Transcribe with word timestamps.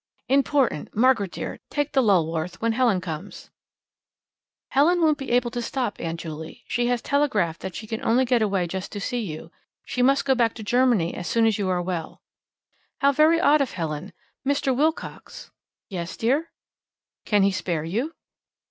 "Important 0.29 0.95
Margaret 0.95 1.29
dear, 1.31 1.59
take 1.69 1.91
the 1.93 2.01
Lulworth 2.01 2.55
when 2.59 2.71
Helen 2.71 3.01
comes." 3.01 3.51
"Helen 4.69 4.99
won't 4.99 5.19
be 5.19 5.29
able 5.29 5.51
to 5.51 5.61
stop, 5.61 5.97
Aunt 5.99 6.19
Juley. 6.19 6.63
She 6.67 6.87
has 6.87 7.03
telegraphed 7.03 7.61
that 7.61 7.75
she 7.75 7.85
can 7.85 8.03
only 8.03 8.25
get 8.25 8.41
away 8.41 8.65
just 8.65 8.91
to 8.93 8.99
see 8.99 9.19
you. 9.19 9.51
She 9.85 10.01
must 10.01 10.25
go 10.25 10.33
back 10.33 10.55
to 10.55 10.63
Germany 10.63 11.13
as 11.13 11.27
soon 11.27 11.45
as 11.45 11.59
you 11.59 11.69
are 11.69 11.83
well." 11.83 12.23
"How 13.01 13.11
very 13.11 13.39
odd 13.39 13.61
of 13.61 13.73
Helen! 13.73 14.11
Mr. 14.43 14.75
Wilcox" 14.75 15.51
"Yes, 15.91 16.17
dear?" 16.17 16.49
"Can 17.23 17.43
he 17.43 17.51
spare 17.51 17.83
you?" 17.83 18.15